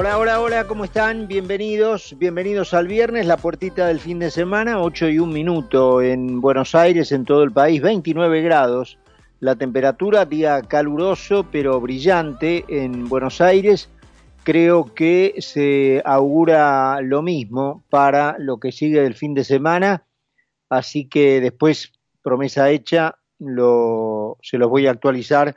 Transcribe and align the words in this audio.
Hola, 0.00 0.16
hola, 0.16 0.40
hola, 0.40 0.64
¿cómo 0.68 0.84
están? 0.84 1.26
Bienvenidos, 1.26 2.14
bienvenidos 2.16 2.72
al 2.72 2.86
viernes, 2.86 3.26
la 3.26 3.36
puertita 3.36 3.88
del 3.88 3.98
fin 3.98 4.20
de 4.20 4.30
semana, 4.30 4.80
8 4.80 5.08
y 5.08 5.18
un 5.18 5.30
minuto 5.30 6.00
en 6.00 6.40
Buenos 6.40 6.76
Aires, 6.76 7.10
en 7.10 7.24
todo 7.24 7.42
el 7.42 7.50
país, 7.50 7.82
29 7.82 8.40
grados. 8.42 8.96
La 9.40 9.56
temperatura, 9.56 10.24
día 10.24 10.62
caluroso 10.62 11.48
pero 11.50 11.80
brillante 11.80 12.64
en 12.68 13.08
Buenos 13.08 13.40
Aires. 13.40 13.90
Creo 14.44 14.94
que 14.94 15.34
se 15.38 16.00
augura 16.04 17.00
lo 17.02 17.20
mismo 17.22 17.82
para 17.90 18.36
lo 18.38 18.60
que 18.60 18.70
sigue 18.70 19.02
del 19.02 19.14
fin 19.14 19.34
de 19.34 19.42
semana. 19.42 20.04
Así 20.68 21.08
que 21.08 21.40
después, 21.40 21.92
promesa 22.22 22.70
hecha, 22.70 23.18
se 23.40 24.58
los 24.58 24.70
voy 24.70 24.86
a 24.86 24.92
actualizar 24.92 25.56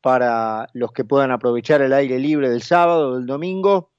para 0.00 0.68
los 0.72 0.92
que 0.92 1.04
puedan 1.04 1.30
aprovechar 1.30 1.82
el 1.82 1.92
aire 1.92 2.18
libre 2.18 2.48
del 2.50 2.62
sábado, 2.62 3.16
del 3.16 3.26
domingo. 3.26 3.90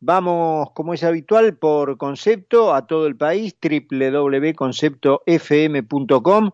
Vamos, 0.00 0.70
como 0.74 0.94
es 0.94 1.04
habitual, 1.04 1.56
por 1.56 1.98
concepto 1.98 2.74
a 2.74 2.86
todo 2.86 3.06
el 3.06 3.16
país, 3.16 3.56
www.conceptofm.com. 3.62 6.50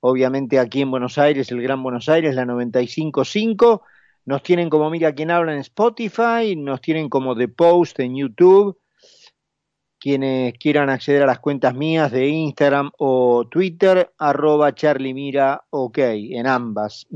Obviamente 0.00 0.58
aquí 0.58 0.82
en 0.82 0.90
Buenos 0.90 1.16
Aires, 1.18 1.50
el 1.50 1.62
Gran 1.62 1.82
Buenos 1.82 2.08
Aires, 2.08 2.34
la 2.34 2.44
955. 2.44 3.82
Nos 4.24 4.42
tienen 4.42 4.70
como 4.70 4.90
Mira 4.90 5.14
quien 5.14 5.30
habla 5.30 5.52
en 5.52 5.58
Spotify, 5.60 6.56
nos 6.56 6.80
tienen 6.80 7.08
como 7.08 7.36
The 7.36 7.48
Post 7.48 8.00
en 8.00 8.16
YouTube 8.16 8.81
quienes 10.02 10.54
quieran 10.54 10.90
acceder 10.90 11.22
a 11.22 11.26
las 11.26 11.38
cuentas 11.38 11.76
mías 11.76 12.10
de 12.10 12.26
Instagram 12.26 12.90
o 12.98 13.46
Twitter, 13.48 14.10
arroba 14.18 14.74
Mira, 14.98 15.62
ok, 15.70 15.98
en 15.98 16.48
ambas. 16.48 17.06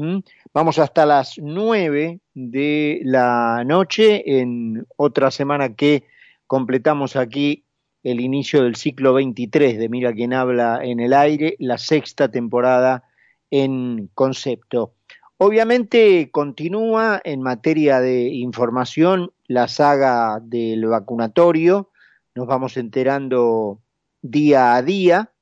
Vamos 0.54 0.78
hasta 0.78 1.04
las 1.04 1.36
9 1.36 2.20
de 2.34 3.00
la 3.02 3.64
noche, 3.66 4.38
en 4.38 4.86
otra 4.96 5.32
semana 5.32 5.74
que 5.74 6.04
completamos 6.46 7.16
aquí 7.16 7.64
el 8.04 8.20
inicio 8.20 8.62
del 8.62 8.76
ciclo 8.76 9.14
23 9.14 9.78
de 9.78 9.88
Mira 9.88 10.12
quien 10.12 10.32
habla 10.32 10.78
en 10.80 11.00
el 11.00 11.12
aire, 11.12 11.56
la 11.58 11.78
sexta 11.78 12.30
temporada 12.30 13.02
en 13.50 14.10
concepto. 14.14 14.94
Obviamente 15.38 16.30
continúa 16.30 17.20
en 17.24 17.42
materia 17.42 17.98
de 17.98 18.28
información 18.28 19.32
la 19.48 19.66
saga 19.66 20.38
del 20.40 20.86
vacunatorio, 20.86 21.90
nos 22.36 22.46
vamos 22.46 22.76
enterando 22.76 23.80
día 24.20 24.74
a 24.74 24.82
día 24.82 25.32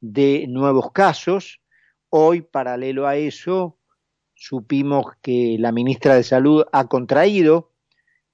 de 0.00 0.46
nuevos 0.48 0.90
casos. 0.90 1.60
Hoy, 2.08 2.40
paralelo 2.40 3.06
a 3.06 3.16
eso, 3.16 3.76
supimos 4.34 5.04
que 5.20 5.58
la 5.60 5.70
ministra 5.70 6.14
de 6.14 6.22
Salud 6.22 6.64
ha 6.72 6.88
contraído 6.88 7.72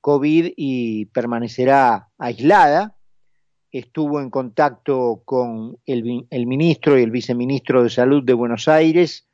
COVID 0.01 0.53
y 0.57 1.07
permanecerá 1.07 2.11
aislada. 2.17 2.97
Estuvo 3.73 4.21
en 4.21 4.31
contacto 4.31 5.23
con 5.25 5.79
el, 5.85 6.47
ministro 6.47 6.97
y 6.97 7.03
el 7.03 7.11
viceministro 7.11 7.83
de 7.83 7.91
Salud 7.91 8.23
de 8.23 8.35
Buenos 8.35 8.69
Aires, 8.69 9.27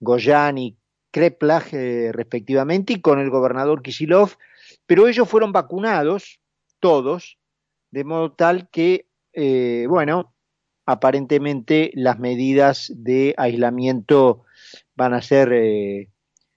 Goyan 0.00 0.56
y 0.56 0.78
Kreplach, 1.10 1.74
eh, 1.74 2.10
respectivamente, 2.10 2.94
y 2.94 3.00
con 3.02 3.18
el 3.18 3.28
gobernador 3.28 3.82
Kisilov, 3.82 4.30
pero 4.86 5.08
ellos 5.08 5.28
fueron 5.28 5.52
vacunados, 5.52 6.40
todos, 6.80 7.38
de 7.94 8.02
modo 8.02 8.32
tal 8.32 8.68
que, 8.70 9.06
eh, 9.32 9.86
bueno, 9.88 10.34
aparentemente 10.84 11.92
las 11.94 12.18
medidas 12.18 12.92
de 12.92 13.34
aislamiento 13.36 14.42
van 14.96 15.14
a 15.14 15.22
ser 15.22 15.52
eh, 15.52 16.10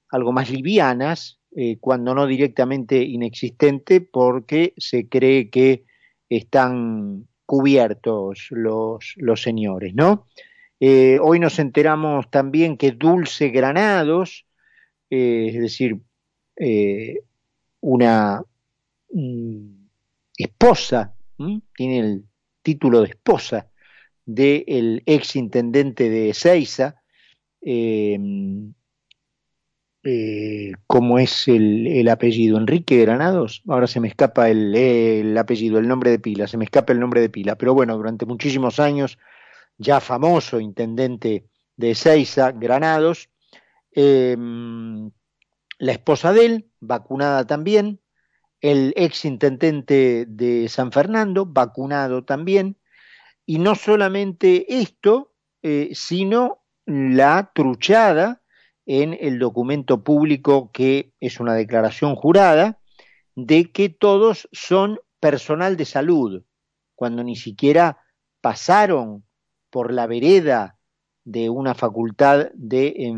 algo 0.09 0.31
más 0.31 0.49
livianas, 0.49 1.39
eh, 1.55 1.77
cuando 1.79 2.15
no 2.15 2.25
directamente 2.25 3.03
inexistente, 3.03 4.01
porque 4.01 4.73
se 4.77 5.07
cree 5.07 5.51
que 5.51 5.85
están 6.27 7.27
cubiertos 7.45 8.47
los, 8.49 9.13
los 9.17 9.41
señores, 9.41 9.93
¿no? 9.93 10.25
hoy 10.79 11.39
nos 11.39 11.57
enteramos 11.57 12.29
también 12.29 12.77
que 12.77 12.91
Dulce 12.91 13.49
Granados, 13.49 14.45
es 15.09 15.59
decir, 15.59 15.97
una 17.81 18.43
mm, 19.11 19.87
esposa 20.37 21.16
tiene 21.75 21.99
el 21.99 22.25
título 22.61 23.01
de 23.01 23.09
esposa 23.09 23.69
del 24.25 25.03
ex 25.05 25.35
intendente 25.35 26.09
de 26.09 26.29
Ezeiza, 26.29 27.01
em, 27.61 28.73
eh, 30.03 30.73
¿cómo 30.85 31.17
es 31.19 31.47
el, 31.47 32.07
apellido? 32.09 32.57
Enrique 32.57 33.01
Granados, 33.01 33.63
ahora 33.67 33.87
se 33.87 33.99
me 33.99 34.07
escapa 34.07 34.49
el, 34.49 35.35
apellido, 35.37 35.79
el 35.79 35.87
nombre 35.87 36.11
de 36.11 36.19
pila, 36.19 36.47
se 36.47 36.57
me 36.57 36.65
escapa 36.65 36.93
el 36.93 36.99
nombre 36.99 37.21
de 37.21 37.29
pila, 37.29 37.57
pero 37.57 37.73
bueno, 37.73 37.95
durante 37.97 38.25
muchísimos 38.25 38.79
años, 38.79 39.17
ya 39.77 39.99
famoso 39.99 40.59
intendente 40.59 41.45
de 41.77 41.91
Ezeiza, 41.91 42.51
Granados, 42.51 43.29
em, 43.91 45.09
la 45.79 45.91
esposa 45.91 46.33
de 46.33 46.45
él, 46.45 46.71
vacunada 46.79 47.45
también, 47.45 47.99
el 48.71 48.93
ex 48.97 49.23
intendente 49.23 50.25
de 50.27 50.67
San 50.67 50.91
Fernando, 50.91 51.45
vacunado 51.45 52.25
también, 52.25 52.77
y 53.45 53.59
no 53.59 53.75
solamente 53.75 54.79
esto, 54.81 55.31
eh, 55.61 55.91
sino 55.93 56.65
la 56.85 57.51
truchada 57.55 58.41
en 58.85 59.17
el 59.21 59.39
documento 59.39 60.03
público 60.03 60.71
que 60.73 61.13
es 61.21 61.39
una 61.39 61.53
declaración 61.53 62.15
jurada 62.15 62.79
de 63.35 63.71
que 63.71 63.87
todos 63.87 64.49
son 64.51 64.99
personal 65.21 65.77
de 65.77 65.85
salud, 65.85 66.43
cuando 66.93 67.23
ni 67.23 67.37
siquiera 67.37 67.99
pasaron 68.41 69.23
por 69.69 69.93
la 69.93 70.07
vereda 70.07 70.77
de 71.23 71.49
una 71.49 71.73
facultad 71.73 72.49
de, 72.53 73.13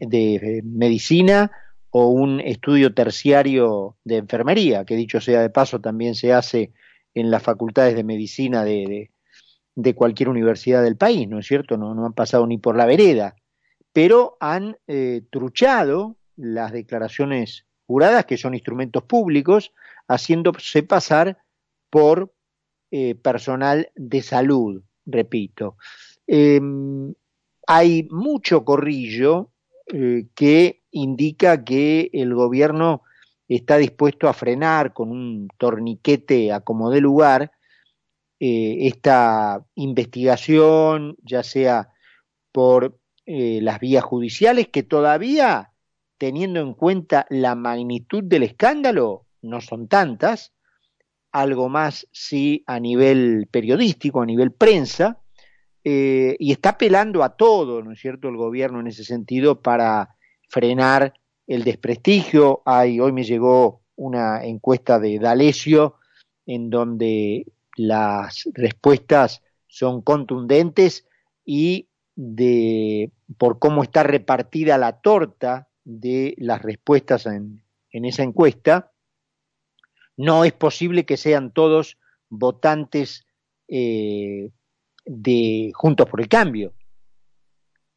de 0.00 0.62
medicina 0.64 1.50
o 1.98 2.08
un 2.08 2.40
estudio 2.40 2.92
terciario 2.92 3.96
de 4.04 4.18
enfermería, 4.18 4.84
que 4.84 4.96
dicho 4.96 5.18
sea 5.18 5.40
de 5.40 5.48
paso 5.48 5.80
también 5.80 6.14
se 6.14 6.30
hace 6.30 6.74
en 7.14 7.30
las 7.30 7.42
facultades 7.42 7.96
de 7.96 8.04
medicina 8.04 8.64
de, 8.64 9.10
de, 9.74 9.94
cualquier 9.94 10.28
universidad 10.28 10.82
del 10.82 10.98
país, 10.98 11.26
¿no 11.26 11.38
es 11.38 11.46
cierto? 11.46 11.78
No, 11.78 11.94
no, 11.94 12.04
han 12.04 12.12
pasado 12.12 12.46
ni 12.46 12.58
por 12.58 12.76
la 12.76 12.84
vereda, 12.84 13.34
pero 13.94 14.36
han 14.40 14.76
eh, 14.86 15.22
truchado 15.30 16.18
las 16.36 16.70
declaraciones 16.70 17.64
juradas, 17.86 18.26
que 18.26 18.36
son 18.36 18.52
instrumentos 18.52 19.04
públicos, 19.04 19.72
haciéndose 20.06 20.82
pasar 20.82 21.38
por 21.88 22.30
eh, 22.90 23.14
personal 23.14 23.90
de 23.94 24.20
salud, 24.20 24.82
repito. 25.06 25.78
Em, 26.26 27.14
hay 27.66 28.06
mucho 28.10 28.66
corrillo 28.66 29.50
eh, 29.86 30.26
que 30.34 30.82
indica 30.90 31.62
que 31.64 32.10
el 32.12 32.34
gobierno 32.34 33.02
está 33.48 33.76
dispuesto 33.76 34.28
a 34.28 34.32
frenar 34.32 34.92
con 34.92 35.10
un 35.10 35.48
torniquete 35.58 36.52
a 36.52 36.60
como 36.60 36.90
de 36.90 37.00
lugar 37.00 37.52
eh, 38.40 38.86
esta 38.86 39.64
investigación, 39.76 41.16
ya 41.22 41.42
sea 41.42 41.90
por 42.52 42.98
eh, 43.24 43.60
las 43.62 43.80
vías 43.80 44.04
judiciales, 44.04 44.68
que 44.68 44.82
todavía, 44.82 45.72
teniendo 46.18 46.60
en 46.60 46.74
cuenta 46.74 47.26
la 47.30 47.54
magnitud 47.54 48.24
del 48.24 48.42
escándalo, 48.42 49.26
no 49.40 49.60
son 49.60 49.88
tantas, 49.88 50.52
algo 51.32 51.68
más 51.68 52.08
sí 52.12 52.62
a 52.66 52.80
nivel 52.80 53.48
periodístico, 53.50 54.20
a 54.20 54.26
nivel 54.26 54.52
prensa, 54.52 55.20
eh, 55.88 56.34
y 56.40 56.50
está 56.50 56.70
apelando 56.70 57.22
a 57.22 57.36
todo, 57.36 57.80
¿no 57.80 57.92
es 57.92 58.00
cierto?, 58.00 58.28
el 58.28 58.36
gobierno 58.36 58.80
en 58.80 58.88
ese 58.88 59.04
sentido 59.04 59.62
para 59.62 60.16
frenar 60.48 61.14
el 61.46 61.62
desprestigio. 61.62 62.64
Hoy 62.66 63.12
me 63.12 63.22
llegó 63.22 63.82
una 63.94 64.44
encuesta 64.44 64.98
de 64.98 65.20
D'Alessio 65.20 65.94
en 66.44 66.70
donde 66.70 67.46
las 67.76 68.48
respuestas 68.52 69.44
son 69.68 70.02
contundentes 70.02 71.06
y 71.44 71.86
de 72.16 73.12
por 73.38 73.60
cómo 73.60 73.84
está 73.84 74.02
repartida 74.02 74.78
la 74.78 75.00
torta 75.00 75.68
de 75.84 76.34
las 76.38 76.62
respuestas 76.62 77.26
en, 77.26 77.62
esa 77.92 78.24
encuesta, 78.24 78.90
no 80.16 80.44
es 80.44 80.52
posible 80.52 81.06
que 81.06 81.16
sean 81.16 81.52
todos 81.52 81.96
votantes 82.28 83.24
eh, 83.68 84.50
de 85.06 85.70
Juntos 85.74 86.08
por 86.08 86.20
el 86.20 86.28
Cambio. 86.28 86.74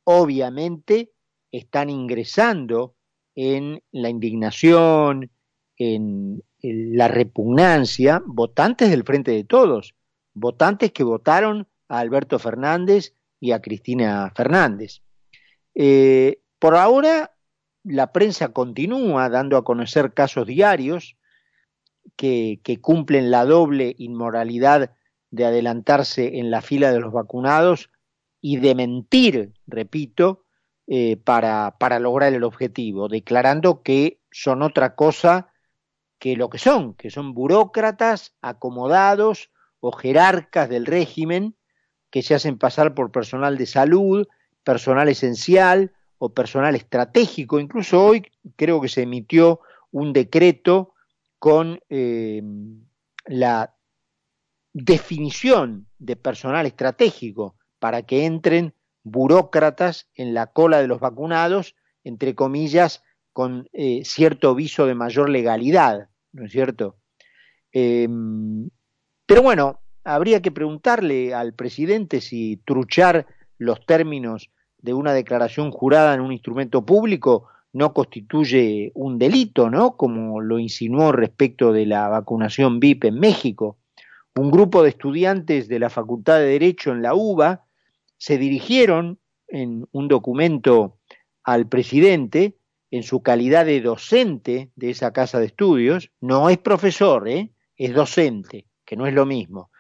Obviamente 0.06 1.12
están 1.52 1.90
ingresando 1.90 2.96
en 3.36 3.84
la 3.92 4.10
indignación, 4.10 5.32
en, 5.78 6.44
la 6.62 7.08
repugnancia, 7.08 8.22
votantes 8.26 8.90
del 8.90 9.04
Frente 9.04 9.32
de 9.32 9.46
Todos, 9.46 9.96
votantes 10.34 10.92
que 10.92 11.04
votaron 11.04 11.68
a 11.88 12.00
Alberto 12.00 12.38
Fernández 12.38 13.14
y 13.40 13.52
a 13.52 13.62
Cristina 13.62 14.32
Fernández. 14.36 15.02
Eh, 15.74 16.42
por 16.60 16.76
ahora, 16.76 17.34
la 17.84 18.12
prensa 18.12 18.52
continúa 18.52 19.30
dando 19.30 19.56
a 19.56 19.64
conocer 19.64 20.14
casos 20.14 20.46
diarios 20.46 21.16
que, 22.16 22.80
cumplen 22.82 23.32
la 23.32 23.46
doble 23.46 23.96
inmoralidad 23.98 24.94
de 25.32 25.46
adelantarse 25.46 26.40
en 26.40 26.52
la 26.52 26.62
fila 26.62 26.92
de 26.92 27.00
los 27.00 27.14
vacunados 27.14 27.90
y 28.42 28.58
de 28.58 28.76
mentir, 28.76 29.54
repito, 29.68 30.46
eh, 30.88 31.18
para, 31.18 31.76
para 31.80 32.00
lograr 32.00 32.34
el 32.34 32.44
objetivo, 32.44 33.08
declarando 33.08 33.84
que 33.84 34.22
son 34.32 34.62
otra 34.62 34.96
cosa 34.96 35.52
que 36.18 36.36
lo 36.36 36.50
que 36.50 36.58
son, 36.58 36.94
que 36.96 37.10
son 37.10 37.34
burócratas 37.34 38.36
acomodados 38.42 39.52
o 39.80 39.92
jerarcas 39.92 40.68
del 40.70 40.86
régimen 40.86 41.56
que 42.10 42.22
se 42.22 42.36
hacen 42.36 42.58
pasar 42.58 42.94
por 42.94 43.12
personal 43.12 43.58
de 43.58 43.66
salud, 43.66 44.28
personal 44.64 45.10
esencial 45.10 45.94
o 46.18 46.34
personal 46.34 46.76
estratégico. 46.76 47.60
Incluso 47.60 48.04
hoy 48.04 48.24
creo 48.56 48.82
que 48.82 48.90
se 48.90 49.04
emitió 49.04 49.62
un 49.92 50.12
decreto 50.12 50.94
con 51.38 51.80
eh, 51.90 52.42
la 53.26 53.76
definición 54.86 55.88
de 55.98 56.16
personal 56.16 56.66
estratégico 56.66 57.56
para 57.80 58.04
que 58.04 58.26
entren 58.26 58.74
burócratas 59.04 60.08
en 60.16 60.34
la 60.34 60.48
cola 60.48 60.82
de 60.82 60.88
los 60.88 61.00
vacunados, 61.00 61.76
entre 62.04 62.36
comillas, 62.36 63.04
con 63.34 63.70
eh, 63.74 64.02
cierto 64.04 64.56
viso 64.56 64.86
de 64.86 64.96
mayor 64.96 65.30
legalidad, 65.30 66.10
¿no 66.32 66.46
es 66.46 66.52
cierto? 66.52 66.98
Em, 67.72 68.70
pero 69.26 69.42
bueno, 69.42 69.80
habría 70.04 70.42
que 70.42 70.52
preguntarle 70.52 71.34
al 71.34 71.54
presidente 71.54 72.22
si 72.22 72.58
truchar 72.66 73.28
los 73.58 73.86
términos 73.86 74.50
de 74.78 74.94
una 74.94 75.14
declaración 75.14 75.72
jurada 75.72 76.14
en 76.14 76.22
un 76.22 76.32
instrumento 76.32 76.86
público 76.86 77.48
no 77.72 77.94
constituye 77.94 78.92
un 78.96 79.20
delito, 79.20 79.70
¿no? 79.70 79.96
Como 79.96 80.42
lo 80.42 80.58
insinuó 80.58 81.12
respecto 81.12 81.72
de 81.72 81.86
la 81.86 82.08
vacunación 82.08 82.80
VIP 82.80 83.06
en 83.06 83.20
México. 83.20 83.78
Un 84.40 84.52
grupo 84.52 84.84
de 84.84 84.90
estudiantes 84.92 85.68
de 85.68 85.80
la 85.80 85.90
Facultad 85.90 86.40
de 86.40 86.46
Derecho 86.46 86.94
en 86.94 87.02
la 87.02 87.14
UBA 87.14 87.66
se 88.16 88.38
dirigieron 88.38 89.20
en 89.50 89.86
un 89.92 90.08
documento 90.08 90.98
al 91.44 91.68
presidente 91.68 92.56
en 92.90 93.04
su 93.04 93.22
calidad 93.22 93.66
de 93.66 93.82
docente 93.82 94.72
de 94.78 94.92
esa 94.92 95.12
casa 95.12 95.42
de 95.42 95.48
estudios, 95.48 96.12
no 96.22 96.50
es 96.50 96.58
profesor, 96.58 97.28
¿eh? 97.28 97.52
es 97.76 97.94
docente, 97.94 98.66
que 98.86 98.96
no 98.96 99.08
es 99.08 99.14
lo 99.14 99.26
mismo. 99.26 99.72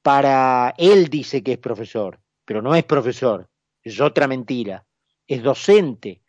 Para 0.00 0.72
él 0.78 1.08
dice 1.08 1.42
que 1.42 1.52
es 1.52 1.58
profesor, 1.58 2.20
pero 2.46 2.62
no 2.62 2.74
es 2.74 2.84
profesor, 2.84 3.50
es 3.82 4.00
otra 4.00 4.26
mentira, 4.26 4.86
es 5.26 5.42
docente, 5.42 6.22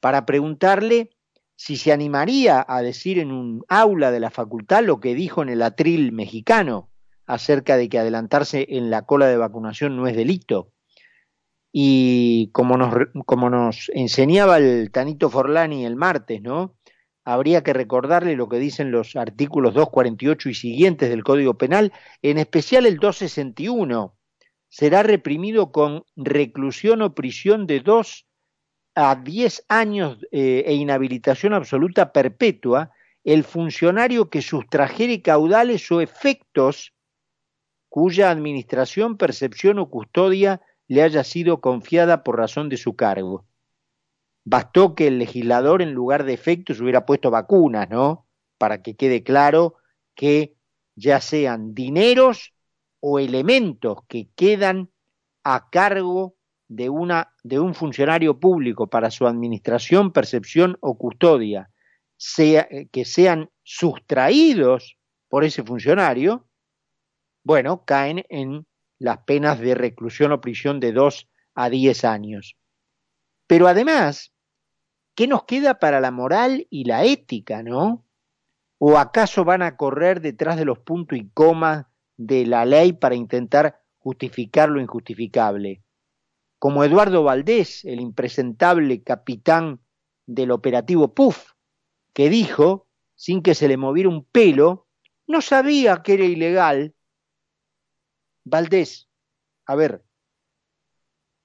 para 0.00 0.26
preguntarle 0.26 1.10
si 1.54 1.76
se 1.76 1.92
animaría 1.92 2.66
a 2.68 2.82
decir 2.82 3.20
en 3.20 3.30
un 3.30 3.64
aula 3.68 4.10
de 4.10 4.18
la 4.18 4.30
facultad 4.30 4.82
lo 4.82 4.98
que 4.98 5.14
dijo 5.14 5.40
en 5.40 5.50
el 5.50 5.62
atril 5.62 6.10
mexicano 6.10 6.88
acerca 7.26 7.76
de 7.76 7.88
que 7.88 7.98
adelantarse 7.98 8.66
en 8.68 8.90
la 8.90 9.02
cola 9.02 9.26
de 9.26 9.36
vacunación 9.36 9.96
no 9.96 10.06
es 10.06 10.16
delito. 10.16 10.72
Y 11.72 12.50
como 12.52 12.76
nos, 12.76 12.94
como 13.24 13.48
nos 13.48 13.90
enseñaba 13.94 14.58
el 14.58 14.90
Tanito 14.90 15.30
Forlani 15.30 15.86
el 15.86 15.96
martes, 15.96 16.42
¿no? 16.42 16.76
Habría 17.24 17.62
que 17.62 17.72
recordarle 17.72 18.36
lo 18.36 18.48
que 18.48 18.58
dicen 18.58 18.90
los 18.90 19.16
artículos 19.16 19.74
248 19.74 20.48
y 20.48 20.54
siguientes 20.54 21.08
del 21.08 21.22
Código 21.22 21.54
Penal, 21.54 21.92
en 22.20 22.38
especial 22.38 22.84
el 22.84 22.98
261. 22.98 24.16
Será 24.68 25.02
reprimido 25.02 25.70
con 25.70 26.04
reclusión 26.16 27.00
o 27.02 27.14
prisión 27.14 27.66
de 27.66 27.80
dos 27.80 28.26
a 28.94 29.14
diez 29.14 29.64
años 29.68 30.18
eh, 30.32 30.64
e 30.66 30.74
inhabilitación 30.74 31.54
absoluta 31.54 32.12
perpetua 32.12 32.90
el 33.24 33.44
funcionario 33.44 34.28
que 34.28 34.42
sustrajere 34.42 35.22
caudales 35.22 35.90
o 35.92 36.00
efectos 36.00 36.92
cuya 37.92 38.30
administración, 38.30 39.18
percepción 39.18 39.78
o 39.78 39.90
custodia 39.90 40.62
le 40.88 41.02
haya 41.02 41.24
sido 41.24 41.60
confiada 41.60 42.24
por 42.24 42.38
razón 42.38 42.70
de 42.70 42.78
su 42.78 42.96
cargo. 42.96 43.44
Bastó 44.44 44.94
que 44.94 45.08
el 45.08 45.18
legislador 45.18 45.82
en 45.82 45.92
lugar 45.92 46.24
de 46.24 46.32
efectos 46.32 46.80
hubiera 46.80 47.04
puesto 47.04 47.30
vacunas, 47.30 47.90
¿no? 47.90 48.26
Para 48.56 48.80
que 48.80 48.96
quede 48.96 49.22
claro 49.22 49.74
que 50.14 50.54
ya 50.96 51.20
sean 51.20 51.74
dineros 51.74 52.54
o 53.00 53.18
elementos 53.18 53.98
que 54.08 54.30
quedan 54.36 54.88
a 55.44 55.68
cargo 55.68 56.34
de, 56.68 56.88
una, 56.88 57.34
de 57.42 57.60
un 57.60 57.74
funcionario 57.74 58.40
público 58.40 58.86
para 58.86 59.10
su 59.10 59.26
administración, 59.26 60.14
percepción 60.14 60.78
o 60.80 60.96
custodia, 60.96 61.68
sea, 62.16 62.66
eh, 62.70 62.88
que 62.90 63.04
sean 63.04 63.50
sustraídos 63.62 64.96
por 65.28 65.44
ese 65.44 65.62
funcionario, 65.62 66.46
bueno, 67.44 67.84
caen 67.84 68.24
en 68.28 68.66
las 68.98 69.18
penas 69.24 69.58
de 69.58 69.74
reclusión 69.74 70.32
o 70.32 70.40
prisión 70.40 70.80
de 70.80 70.92
2 70.92 71.28
a 71.54 71.68
10 71.68 72.04
años. 72.04 72.56
Pero 73.46 73.66
además, 73.66 74.32
¿qué 75.14 75.26
nos 75.26 75.44
queda 75.44 75.78
para 75.78 76.00
la 76.00 76.10
moral 76.10 76.66
y 76.70 76.84
la 76.84 77.04
ética, 77.04 77.62
no? 77.62 78.06
¿O 78.78 78.98
acaso 78.98 79.44
van 79.44 79.62
a 79.62 79.76
correr 79.76 80.20
detrás 80.20 80.56
de 80.56 80.64
los 80.64 80.78
puntos 80.78 81.18
y 81.18 81.28
comas 81.30 81.86
de 82.16 82.46
la 82.46 82.64
ley 82.64 82.92
para 82.92 83.14
intentar 83.14 83.82
justificar 83.98 84.68
lo 84.68 84.80
injustificable? 84.80 85.82
Como 86.58 86.84
Eduardo 86.84 87.24
Valdés, 87.24 87.84
el 87.84 88.00
impresentable 88.00 89.02
capitán 89.02 89.80
del 90.26 90.52
operativo 90.52 91.12
PUF, 91.12 91.52
que 92.12 92.30
dijo, 92.30 92.88
sin 93.16 93.42
que 93.42 93.54
se 93.54 93.68
le 93.68 93.76
moviera 93.76 94.08
un 94.08 94.24
pelo, 94.24 94.86
no 95.26 95.40
sabía 95.40 96.02
que 96.02 96.14
era 96.14 96.24
ilegal 96.24 96.94
Valdés, 98.44 99.08
a 99.66 99.74
ver, 99.76 100.04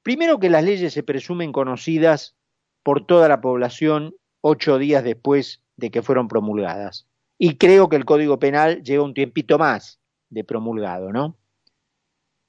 primero 0.03 0.39
que 0.39 0.49
las 0.49 0.63
leyes 0.63 0.93
se 0.93 1.03
presumen 1.03 1.51
conocidas 1.51 2.35
por 2.83 3.05
toda 3.05 3.27
la 3.27 3.41
población 3.41 4.15
ocho 4.41 4.77
días 4.77 5.03
después 5.03 5.61
de 5.75 5.91
que 5.91 6.01
fueron 6.01 6.27
promulgadas. 6.27 7.07
Y 7.37 7.57
creo 7.57 7.87
que 7.89 7.97
el 7.97 8.05
Código 8.05 8.39
Penal 8.39 8.81
lleva 8.83 9.03
un 9.03 9.13
tiempito 9.13 9.59
más 9.59 9.99
de 10.29 10.43
promulgado, 10.43 11.11
¿no? 11.11 11.37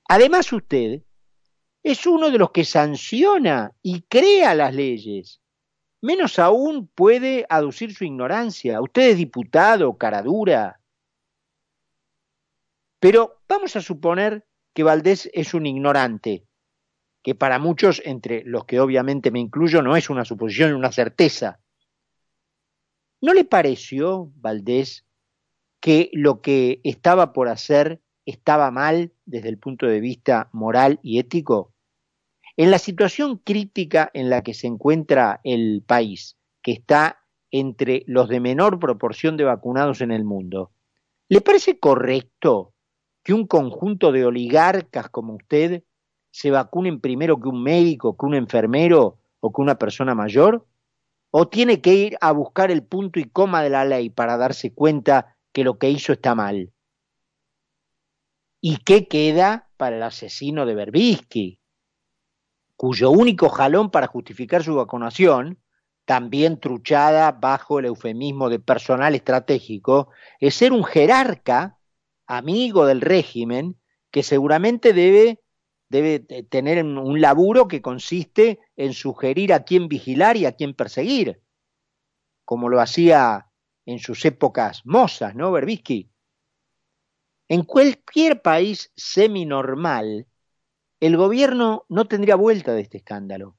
Además 0.09 0.51
usted 0.53 1.03
es 1.83 2.07
uno 2.07 2.31
de 2.31 2.39
los 2.39 2.51
que 2.51 2.65
sanciona 2.65 3.75
y 3.83 4.03
crea 4.03 4.55
las 4.55 4.75
leyes. 4.75 5.41
Menos 6.01 6.39
aún 6.39 6.87
puede 6.87 7.45
aducir 7.51 7.95
su 7.95 8.05
ignorancia. 8.05 8.81
Usted 8.81 9.11
es 9.11 9.17
diputado, 9.19 9.99
caradura, 9.99 10.81
pero 13.01 13.41
vamos 13.49 13.77
a 13.77 13.81
suponer 13.81 14.45
que 14.79 14.85
Valdés 14.85 15.29
es 15.35 15.55
un 15.55 15.67
ignorante, 15.67 16.47
que 17.25 17.35
para 17.35 17.59
muchos, 17.59 18.01
entre 18.05 18.45
los 18.45 18.65
que 18.65 18.79
obviamente 18.79 19.33
me 19.33 19.41
incluyo, 19.41 19.83
no 19.83 19.97
es 19.97 20.09
una 20.09 20.25
suposición, 20.25 20.73
una 20.73 20.93
certeza. 20.93 21.59
¿No 23.21 23.35
le 23.35 23.45
pareció, 23.45 24.31
Valdés, 24.37 25.05
que 25.81 26.11
lo 26.13 26.43
que 26.43 26.81
estaba 26.85 27.33
por 27.33 27.49
hacer 27.49 28.01
estaba 28.25 28.71
mal 28.71 29.13
desde 29.27 29.49
el 29.49 29.59
punto 29.59 29.85
de 29.87 29.99
vista 29.99 30.49
moral 30.53 31.01
y 31.03 31.19
ético? 31.19 31.75
En 32.57 32.71
la 32.71 32.79
situación 32.79 33.39
crítica 33.39 34.13
en 34.15 34.31
la 34.31 34.45
que 34.45 34.55
se 34.55 34.69
encuentra 34.69 35.41
el 35.43 35.83
país, 35.85 36.39
que 36.63 36.71
está 36.71 37.25
entre 37.51 38.05
los 38.07 38.29
de 38.29 38.39
menor 38.39 38.79
proporción 38.79 39.37
de 39.37 39.43
vacunados 39.43 40.03
en 40.03 40.13
el 40.13 40.23
mundo, 40.23 40.71
¿le 41.29 41.41
parece 41.41 41.81
correcto 41.81 42.75
que 43.29 43.35
un 43.35 43.47
conjunto 43.47 44.11
de 44.11 44.25
oligarcas 44.25 45.11
como 45.11 45.35
usted 45.35 45.85
se 46.31 46.51
vacunen 46.51 46.99
primero 46.99 47.39
que 47.39 47.49
un 47.51 47.63
médico, 47.63 48.17
que 48.17 48.25
un 48.25 48.35
enfermero 48.35 49.19
o 49.41 49.53
que 49.53 49.61
una 49.61 49.77
persona 49.77 50.15
mayor? 50.15 50.67
¿O 51.31 51.47
tiene 51.47 51.83
que 51.83 51.93
ir 51.93 52.17
a 52.23 52.33
buscar 52.33 52.71
el 52.71 52.83
punto 52.83 53.21
y 53.21 53.25
coma 53.25 53.63
de 53.63 53.69
la 53.69 53.85
ley 53.85 54.09
para 54.09 54.39
darse 54.39 54.73
cuenta 54.73 55.37
que 55.53 55.63
lo 55.63 55.77
que 55.77 55.91
hizo 55.91 56.15
está 56.15 56.35
mal? 56.35 56.73
¿Y 58.63 58.79
qué 58.79 59.09
queda 59.09 59.69
para 59.77 59.99
el 59.99 60.05
asesino 60.05 60.65
de 60.65 60.75
Berbisky, 60.75 61.61
cuyo 62.77 63.11
único 63.11 63.51
jalón 63.51 63.91
para 63.91 64.07
justificar 64.07 64.63
su 64.63 64.75
vacunación, 64.75 65.59
también 66.07 66.59
truchada 66.61 67.33
bajo 67.33 67.79
el 67.79 67.85
eufemismo 67.85 68.49
de 68.49 68.59
personal 68.59 69.15
estratégico, 69.15 70.09
es 70.41 70.55
ser 70.55 70.73
un 70.73 70.83
jerarca 70.83 71.78
amigo 72.29 72.87
del 72.87 73.01
régimen 73.01 73.81
que 74.13 74.23
seguramente 74.23 74.93
debe, 74.93 75.41
debe 75.89 76.21
tener 76.21 76.85
un 76.85 77.21
laburo 77.21 77.67
que 77.67 77.83
consiste 77.83 78.61
en 78.77 78.93
sugerir 78.93 79.53
a 79.53 79.65
quién 79.65 79.89
vigilar 79.89 80.37
y 80.37 80.47
a 80.47 80.53
quién 80.53 80.75
perseguir, 80.75 81.41
como 82.45 82.69
lo 82.69 82.81
hacía 82.81 83.49
en 83.87 83.99
sus 83.99 84.25
épocas 84.25 84.83
mozas, 84.85 85.35
¿no, 85.35 85.51
Berbisky? 85.51 86.11
En 87.49 87.65
cualquier 87.65 88.43
país 88.43 88.93
semi-normal, 88.95 90.27
el 91.01 91.17
gobierno 91.17 91.87
no 91.89 92.07
tendría 92.07 92.37
vuelta 92.37 92.75
de 92.75 92.83
este 92.83 92.99
escándalo. 92.99 93.57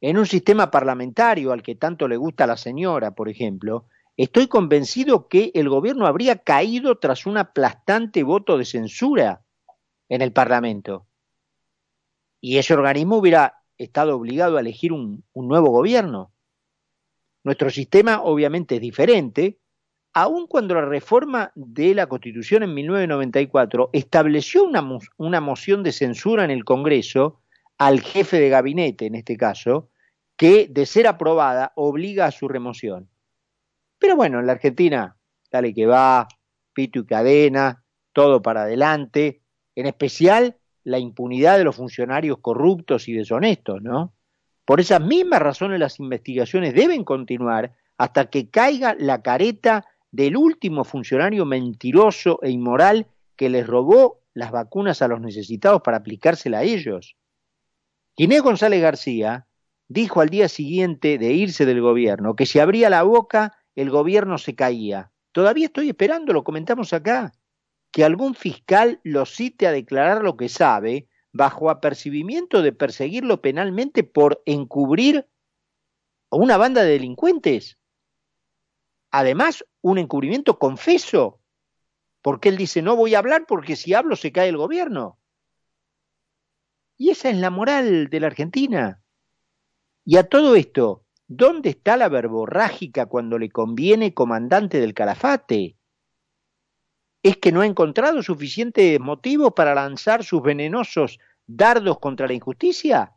En 0.00 0.16
un 0.16 0.26
sistema 0.26 0.70
parlamentario 0.70 1.50
al 1.50 1.62
que 1.62 1.74
tanto 1.74 2.06
le 2.06 2.16
gusta 2.16 2.46
la 2.46 2.56
señora, 2.56 3.16
por 3.16 3.28
ejemplo, 3.28 3.86
estoy 4.18 4.48
convencido 4.48 5.28
que 5.28 5.52
el 5.54 5.68
gobierno 5.68 6.06
habría 6.06 6.38
caído 6.38 6.98
tras 6.98 7.24
un 7.24 7.38
aplastante 7.38 8.24
voto 8.24 8.58
de 8.58 8.64
censura 8.64 9.42
en 10.08 10.22
el 10.22 10.32
Parlamento. 10.32 11.06
Y 12.40 12.58
ese 12.58 12.74
organismo 12.74 13.18
hubiera 13.18 13.62
estado 13.78 14.16
obligado 14.16 14.56
a 14.56 14.60
elegir 14.60 14.92
un, 14.92 15.24
nuevo 15.34 15.70
gobierno. 15.70 16.32
Nuestro 17.44 17.70
sistema 17.70 18.20
obviamente 18.22 18.74
es 18.74 18.80
diferente, 18.80 19.60
aun 20.12 20.48
cuando 20.48 20.74
la 20.74 20.84
reforma 20.84 21.52
de 21.54 21.94
la 21.94 22.08
Constitución 22.08 22.64
en 22.64 22.74
1994 22.74 23.90
estableció 23.92 24.64
una, 24.64 24.84
una, 25.16 25.40
moción 25.40 25.84
de 25.84 25.92
censura 25.92 26.42
en 26.42 26.50
el 26.50 26.64
Congreso 26.64 27.40
al 27.78 28.00
jefe 28.00 28.40
de 28.40 28.48
gabinete, 28.48 29.06
en 29.06 29.14
este 29.14 29.36
caso, 29.36 29.90
que, 30.36 30.66
de 30.68 30.86
ser 30.86 31.06
aprobada, 31.06 31.72
obliga 31.76 32.26
a 32.26 32.32
su 32.32 32.48
remoción. 32.48 33.08
Pero 33.98 34.16
bueno, 34.16 34.40
en 34.40 34.46
la 34.46 34.52
Argentina, 34.52 35.16
dale 35.50 35.74
que 35.74 35.86
va, 35.86 36.28
pito 36.72 37.00
y 37.00 37.06
cadena, 37.06 37.84
todo 38.12 38.42
para 38.42 38.62
adelante, 38.62 39.42
en 39.74 39.86
especial 39.86 40.56
la 40.84 40.98
impunidad 40.98 41.58
de 41.58 41.64
los 41.64 41.76
funcionarios 41.76 42.38
corruptos 42.40 43.08
y 43.08 43.12
deshonestos, 43.12 43.82
¿no? 43.82 44.14
Por 44.64 44.80
esas 44.80 45.00
mismas 45.00 45.40
razones 45.40 45.80
las 45.80 45.98
investigaciones 45.98 46.74
deben 46.74 47.04
continuar 47.04 47.74
hasta 47.96 48.30
que 48.30 48.50
caiga 48.50 48.94
la 48.98 49.22
careta 49.22 49.86
del 50.10 50.36
último 50.36 50.84
funcionario 50.84 51.44
mentiroso 51.44 52.38
e 52.42 52.50
inmoral 52.50 53.06
que 53.36 53.48
les 53.48 53.66
robó 53.66 54.20
las 54.34 54.50
vacunas 54.50 55.02
a 55.02 55.08
los 55.08 55.20
necesitados 55.20 55.82
para 55.82 55.98
aplicársela 55.98 56.58
a 56.58 56.62
ellos. 56.62 57.16
Ginés 58.16 58.42
González 58.42 58.80
García 58.80 59.46
dijo 59.88 60.20
al 60.20 60.28
día 60.28 60.48
siguiente 60.48 61.18
de 61.18 61.32
irse 61.32 61.66
del 61.66 61.80
gobierno 61.80 62.36
que 62.36 62.46
si 62.46 62.58
abría 62.58 62.90
la 62.90 63.02
boca 63.02 63.57
el 63.78 63.90
gobierno 63.90 64.38
se 64.38 64.56
caía. 64.56 65.12
Todavía 65.30 65.66
estoy 65.66 65.90
esperando, 65.90 66.32
lo 66.32 66.42
comentamos 66.42 66.92
acá, 66.92 67.32
que 67.92 68.02
algún 68.02 68.34
fiscal 68.34 69.00
lo 69.04 69.24
cite 69.24 69.68
a 69.68 69.72
declarar 69.72 70.24
lo 70.24 70.36
que 70.36 70.48
sabe 70.48 71.06
bajo 71.32 71.70
apercibimiento 71.70 72.60
de 72.60 72.72
perseguirlo 72.72 73.40
penalmente 73.40 74.02
por 74.02 74.42
encubrir 74.46 75.28
a 76.32 76.36
una 76.36 76.56
banda 76.56 76.82
de 76.82 76.90
delincuentes. 76.90 77.78
Además, 79.12 79.64
un 79.80 79.98
encubrimiento 79.98 80.58
confeso, 80.58 81.40
porque 82.20 82.48
él 82.48 82.56
dice, 82.56 82.82
no 82.82 82.96
voy 82.96 83.14
a 83.14 83.20
hablar 83.20 83.46
porque 83.46 83.76
si 83.76 83.94
hablo 83.94 84.16
se 84.16 84.32
cae 84.32 84.48
el 84.48 84.56
gobierno. 84.56 85.20
Y 86.96 87.10
esa 87.10 87.30
es 87.30 87.36
la 87.36 87.50
moral 87.50 88.08
de 88.08 88.18
la 88.18 88.26
Argentina. 88.26 89.00
Y 90.04 90.16
a 90.16 90.28
todo 90.28 90.56
esto, 90.56 91.04
¿dónde 91.28 91.70
está 91.70 91.96
la 91.96 92.08
verborrágica 92.08 93.06
cuando 93.06 93.38
le 93.38 93.50
conviene 93.50 94.14
comandante 94.14 94.80
del 94.80 94.94
calafate? 94.94 95.76
¿Es 97.22 97.36
que 97.36 97.52
no 97.52 97.60
ha 97.60 97.66
encontrado 97.66 98.22
suficientes 98.22 98.98
motivos 98.98 99.52
para 99.54 99.74
lanzar 99.74 100.24
sus 100.24 100.42
venenosos 100.42 101.18
dardos 101.46 101.98
contra 101.98 102.26
la 102.26 102.32
injusticia? 102.32 103.12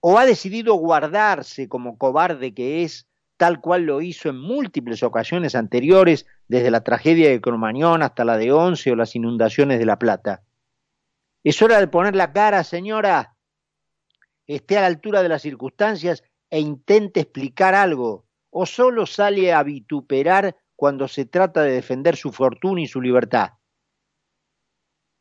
¿O 0.00 0.18
ha 0.18 0.26
decidido 0.26 0.74
guardarse 0.74 1.68
como 1.68 1.96
cobarde 1.96 2.54
que 2.54 2.82
es 2.82 3.08
tal 3.36 3.60
cual 3.60 3.82
lo 3.82 4.00
hizo 4.00 4.28
en 4.28 4.38
múltiples 4.38 5.02
ocasiones 5.02 5.54
anteriores, 5.54 6.26
desde 6.48 6.70
la 6.70 6.82
tragedia 6.82 7.28
de 7.28 7.40
Cromañón 7.40 8.02
hasta 8.02 8.24
la 8.24 8.38
de 8.38 8.52
Once 8.52 8.90
o 8.90 8.96
las 8.96 9.14
inundaciones 9.14 9.78
de 9.78 9.86
La 9.86 9.98
Plata. 9.98 10.42
Es 11.44 11.60
hora 11.60 11.78
de 11.78 11.86
poner 11.86 12.16
la 12.16 12.32
cara, 12.32 12.64
señora. 12.64 13.36
Esté 14.46 14.78
a 14.78 14.82
la 14.82 14.86
altura 14.86 15.22
de 15.22 15.28
las 15.28 15.42
circunstancias 15.42 16.22
e 16.50 16.60
intente 16.60 17.20
explicar 17.20 17.74
algo, 17.74 18.26
o 18.50 18.66
solo 18.66 19.06
sale 19.06 19.52
a 19.52 19.62
vituperar 19.62 20.56
cuando 20.76 21.08
se 21.08 21.24
trata 21.24 21.62
de 21.62 21.72
defender 21.72 22.16
su 22.16 22.32
fortuna 22.32 22.82
y 22.82 22.86
su 22.86 23.00
libertad. 23.00 23.50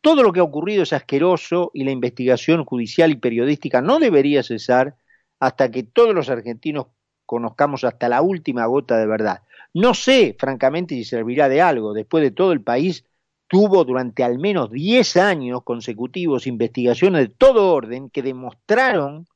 Todo 0.02 0.22
lo 0.22 0.32
que 0.32 0.40
ha 0.40 0.44
ocurrido 0.44 0.84
es 0.84 0.94
asqueroso 0.94 1.72
y 1.74 1.84
la 1.84 1.92
investigación 1.92 2.64
judicial 2.64 3.12
y 3.12 3.16
periodística 3.16 3.82
no 3.82 4.00
debería 4.00 4.44
cesar 4.44 4.96
hasta 5.40 5.72
que 5.72 5.84
todos 5.84 6.14
los 6.14 6.30
argentinos 6.30 6.88
conozcamos 7.26 7.84
hasta 7.84 8.08
la 8.08 8.22
última 8.22 8.66
gota 8.68 8.98
de 8.98 9.08
verdad. 9.08 9.42
No 9.74 9.94
sé, 9.94 10.36
francamente, 10.40 10.96
si 10.96 11.04
servirá 11.04 11.50
de 11.50 11.62
algo. 11.62 11.94
Después 11.94 12.24
de 12.24 12.32
todo, 12.32 12.52
el 12.52 12.62
país 12.62 13.04
tuvo 13.48 13.84
durante 13.84 14.24
al 14.24 14.40
menos 14.40 14.72
10 14.72 15.18
años 15.18 15.64
consecutivos 15.64 16.48
investigaciones 16.48 17.22
de 17.22 17.34
todo 17.34 17.74
orden 17.74 18.10
que 18.10 18.22
demostraron 18.22 19.28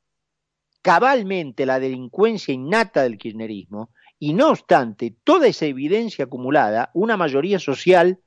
cabalmente 0.82 1.66
la 1.66 1.78
delincuencia 1.78 2.54
innata 2.54 3.02
del 3.02 3.18
kirchnerismo 3.18 3.90
y 4.18 4.34
no 4.34 4.50
obstante 4.50 5.16
toda 5.24 5.48
esa 5.48 5.66
evidencia 5.66 6.26
acumulada, 6.26 6.90
una 6.94 7.16
mayoría 7.16 7.58
social 7.58 8.20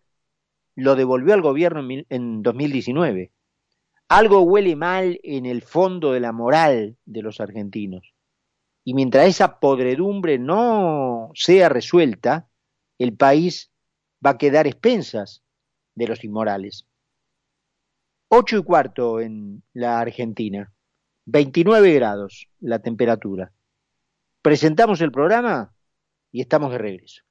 lo 0.75 0.95
devolvió 0.95 1.33
al 1.33 1.41
gobierno 1.41 1.88
en 2.10 2.41
2019. 2.41 3.31
Algo 4.07 4.41
huele 4.41 4.75
mal 4.75 5.19
en 5.24 5.45
el 5.45 5.62
fondo 5.62 6.12
de 6.12 6.19
la 6.19 6.31
moral 6.31 6.98
de 7.05 7.22
los 7.22 7.39
argentinos. 7.39 8.13
Y 8.83 8.95
mientras 8.95 9.27
esa 9.27 9.60
podredumbre 9.60 10.39
no 10.39 11.31
sea 11.36 11.69
resuelta, 11.69 12.50
el 12.98 13.15
país 13.15 13.72
va 14.25 14.31
a 14.31 14.38
quedar 14.38 14.67
expensas 14.67 15.43
de 15.95 16.07
los 16.07 16.24
inmorales. 16.24 16.86
Ocho 18.29 18.57
y 18.57 18.63
cuarto 18.63 19.19
en 19.19 19.63
la 19.74 20.00
Argentina, 20.00 20.73
29 21.25 21.94
grados 21.94 22.48
la 22.60 22.80
temperatura. 22.80 23.51
Presentamos 24.42 25.01
el 25.01 25.12
programa 25.12 25.74
y 26.32 26.42
estamos 26.42 26.72
de 26.72 26.77
regreso. 26.77 27.24